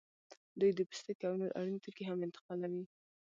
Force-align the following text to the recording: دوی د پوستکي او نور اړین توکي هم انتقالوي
دوی 0.59 0.71
د 0.75 0.79
پوستکي 0.89 1.23
او 1.27 1.35
نور 1.41 1.51
اړین 1.59 1.77
توکي 1.83 2.03
هم 2.05 2.19
انتقالوي 2.27 2.83